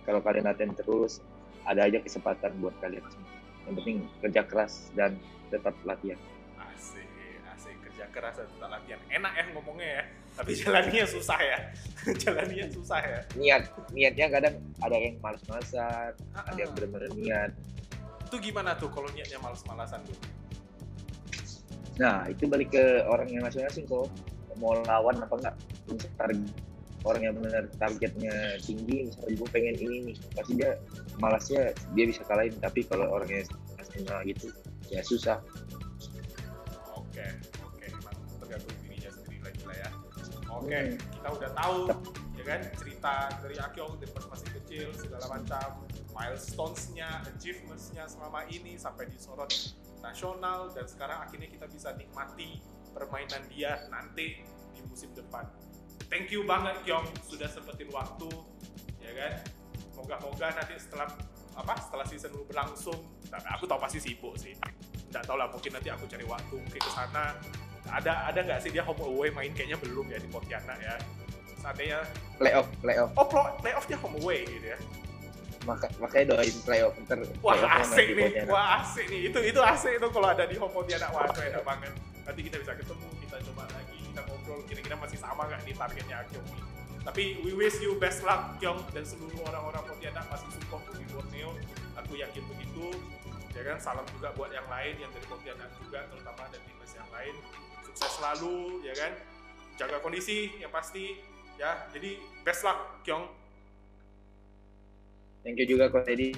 [0.05, 1.21] kalau kalian latihan terus
[1.65, 3.31] ada aja kesempatan buat kalian semua.
[3.65, 5.17] Yang penting kerja keras dan
[5.49, 6.19] tetap latihan.
[6.73, 7.05] Asik
[7.57, 7.75] asik.
[7.89, 8.99] Kerja keras dan tetap latihan.
[9.09, 10.03] Enak ya ngomongnya ya.
[10.35, 11.57] Tapi jalannya susah ya.
[12.23, 13.19] Jalannya susah ya.
[13.39, 13.63] Niat
[13.95, 17.51] niatnya kadang ada yang malas-malasan ada yang benar-benar niat
[18.25, 20.17] itu gimana tuh kalau niatnya males-malasan tuh
[21.95, 24.11] Nah, itu balik ke orang yang masing-masing kok.
[24.59, 25.55] Mau lawan apa enggak.
[26.19, 26.43] Target,
[27.07, 30.75] orang yang benar targetnya tinggi, misalnya gue pengen ini nih, pasti dia
[31.23, 32.51] malasnya dia bisa kalahin.
[32.59, 33.47] Tapi kalau orangnya
[33.79, 34.51] setengah gitu,
[34.91, 35.39] ya susah.
[37.15, 37.27] oke
[37.63, 39.89] oke emang tergantung dirinya sendiri lagi lah ya
[40.51, 40.95] oke Hmm.
[40.99, 41.79] kita udah tahu
[42.35, 45.84] ya kan cerita dari Akyong dari pas masih kecil segala macam
[46.15, 49.51] milestones-nya, achievements-nya selama ini sampai disorot
[49.99, 52.63] nasional dan sekarang akhirnya kita bisa nikmati
[52.95, 54.39] permainan dia nanti
[54.71, 55.43] di musim depan.
[56.07, 58.31] Thank you banget Kyong sudah sempetin waktu
[59.03, 59.33] ya kan.
[59.99, 61.11] Moga-moga nanti setelah
[61.55, 62.99] apa setelah season lu berlangsung,
[63.31, 64.55] nah, aku tahu pasti sibuk sih.
[65.11, 67.35] Nggak tahu lah mungkin nanti aku cari waktu mungkin ke sana.
[67.85, 70.95] Ada ada nggak sih dia home away main kayaknya belum ya di Pontianak ya.
[71.59, 71.99] Seandainya
[72.37, 74.79] playoff playoff oh play- playoff-nya home away gitu ya.
[75.65, 78.53] Maka makanya doain playoff ntar Wah playoff-nya main asik di nih, Pontianak.
[78.53, 79.21] wah asik nih.
[79.29, 81.93] Itu itu asik itu kalau ada di Home Pontianak, wah itu enak banget.
[82.25, 84.59] Nanti kita bisa ketemu, kita coba lagi, kita ngobrol.
[84.69, 86.63] Kira-kira masih sama nggak nih targetnya Kyong nih?
[87.05, 91.53] Tapi we wish you best luck Kyong dan seluruh orang-orang Pontianak masih support di Borneo.
[92.01, 92.93] Aku yakin begitu.
[93.55, 97.09] Ya kan, salam juga buat yang lain yang dari Pontianak juga, terutama dan timnas yang
[97.13, 97.35] lain.
[97.87, 99.11] Sukses selalu, ya kan.
[99.79, 101.21] Jaga kondisi yang pasti.
[101.55, 103.31] Ya, jadi best luck Kyong.
[105.45, 106.33] Thank you juga kok tadi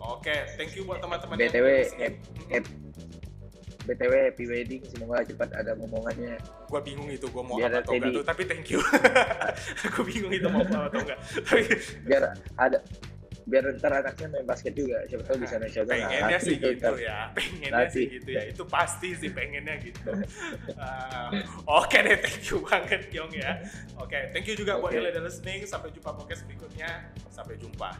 [0.00, 1.68] Oke, thank you buat teman-teman BTW,
[2.00, 2.16] yang
[2.48, 2.72] hap-
[3.84, 4.82] btw happy wedding.
[4.88, 6.40] Semoga cepat ada momongannya.
[6.72, 8.12] Gua bingung itu gua mau Biar apa atau enggak.
[8.16, 8.80] Tuh tapi thank you.
[9.92, 11.18] Aku bingung itu mau apa atau enggak.
[11.44, 11.62] Tapi
[12.08, 12.78] biar ada
[13.46, 16.68] biar ntar anaknya main basket juga siapa tahu bisa nasional pengennya Nanti sih gitu.
[16.76, 16.94] ntar.
[17.00, 17.92] ya pengennya Nanti.
[17.94, 18.42] sih gitu ya.
[18.48, 20.10] Itu pasti sih pengennya gitu.
[20.76, 21.28] Ah,
[21.68, 23.60] oke deh thank you banget Kyong ya.
[23.96, 25.00] Oke thank you juga buat Oke.
[25.00, 25.64] yang udah listening.
[25.64, 27.08] Sampai jumpa podcast berikutnya.
[27.30, 27.96] Sampai jumpa